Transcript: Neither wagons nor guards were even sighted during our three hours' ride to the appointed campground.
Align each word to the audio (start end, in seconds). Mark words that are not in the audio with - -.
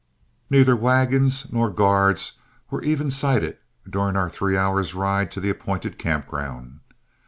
Neither 0.49 0.75
wagons 0.75 1.53
nor 1.53 1.69
guards 1.69 2.31
were 2.71 2.81
even 2.81 3.11
sighted 3.11 3.59
during 3.87 4.15
our 4.17 4.31
three 4.31 4.57
hours' 4.57 4.95
ride 4.95 5.29
to 5.29 5.39
the 5.39 5.51
appointed 5.51 5.99
campground. 5.99 6.79